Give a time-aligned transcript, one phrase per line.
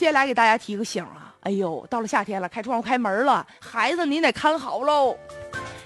[0.00, 5.14] 接下来给大家提个醒啊，哎呦，到了夏天了，开窗户开门了，孩子您得看好喽。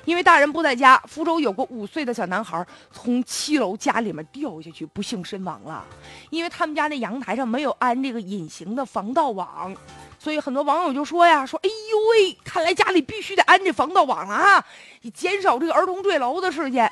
[0.04, 5.84] 因为大人不在家，福州有个五岁的小男孩从七楼家里面掉下去，不幸身亡了。
[6.30, 9.74] 因为他们家那阳台上没有安这个隐形的防盗网，
[10.16, 14.64] 所以很多网友就说呀：“说哎呦喂，看来家里必须得安这防盗网了啊，
[15.02, 16.88] 以减少这个儿童坠楼的事件。”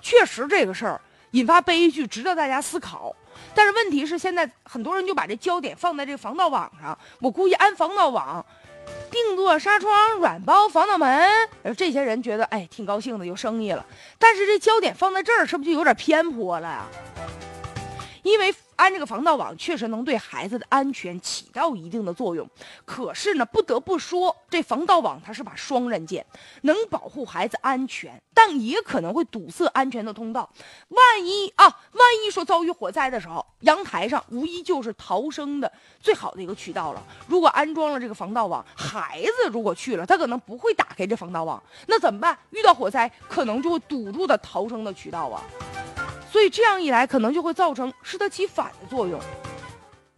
[0.00, 1.00] 确实，这个事儿
[1.32, 3.12] 引发悲剧，值得大家思考。
[3.54, 8.44] 但是问题是，现在很多人就把这焦点放在这个防盗网上，我估计安防盗网。
[9.08, 11.30] 定做纱窗、软包防盗门，
[11.76, 13.84] 这些人觉得哎挺高兴的，有生意了。
[14.18, 16.86] 但是这焦点放在这儿，是不是就有点偏颇了呀？
[18.22, 22.48] 因为安这个防盗网确实能对孩子的安全起到一定的作用，
[22.86, 26.24] 可是呢，不得不说，这防盗网它是把双刃剑，
[26.62, 30.48] 能保护孩子安全，但也可能会堵塞安全的通道。
[30.88, 37.02] 万一啊，万一说遭遇火灾的时候，阳台上无疑就是逃生的最好的一个渠道了。
[37.28, 42.38] 如果安装了这个防盗网，孩子如果去了，他可能不会打开这防盗网，那怎么办？
[42.48, 45.42] 遇到火灾，可能就会堵住的逃生的渠道啊。
[46.30, 49.20] 所以这样一来，可能就会造成适得其反的作用。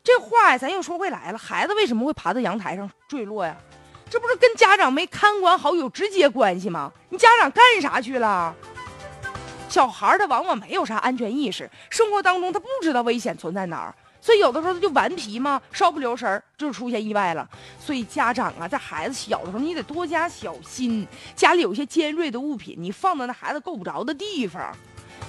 [0.05, 3.57] 这话呀，咱又说回来了，孩子为什么会爬到阳台上坠落呀？
[4.11, 6.93] 这不是跟家长没看管好有直接关系吗？
[7.09, 8.55] 你家长干啥去了？
[9.71, 17.49] 小孩他往往没有啥安全意识，生活当中他不知道危险存在哪儿，所以有的时候他就顽皮嘛，稍不留神就出现意外了。
[17.81, 21.09] 所以家长啊，在孩子小的时候，你得多加小心。
[21.35, 24.77] 家里有些尖锐的物品，你放到那孩子够不着的地方。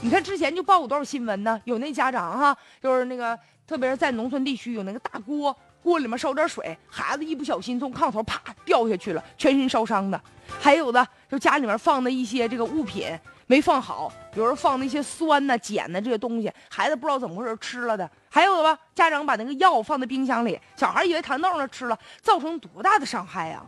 [0.03, 1.59] 你看之前就报过多少新闻呢？
[1.63, 10.19] 有那家长哈，就是那个，特别是在农村地区，有那个大锅，锅里面烧点水，孩子一不小心从炕头啪掉下去了，全身烧伤的。
[10.59, 18.09] 还有的就家里面放的一些这个物品没放好，比如说放那些酸呐、碱呐这些东西，孩子不知道怎么回事吃了的。
[18.29, 23.63] 还有的吧，家长把那个药放在冰箱里，小孩以为糖豆呢吃了，造成多大的伤害呀！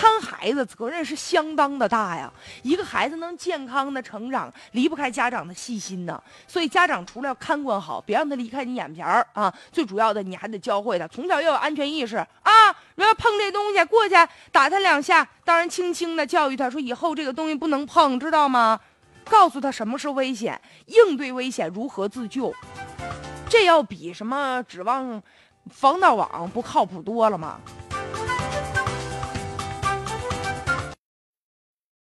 [0.00, 6.18] 看孩子责任是相当的大呀，一个孩子能健康的成长，离不开家长的细心呢。
[6.48, 12.74] 所以家长除了要看管好，别让他离开你眼皮儿啊，最主要的你还得教会他，从小要有安全意识啊。
[12.94, 14.14] 如要碰这东西，过去
[14.50, 18.80] 打他两下，当然轻轻的教育他说以后这个东西不能碰，知道吗？
[19.28, 22.50] 告诉他什么是危险，应对危险如何自救，
[23.50, 25.22] 这要比什么指望
[25.70, 27.60] 防盗网不靠谱多了吗？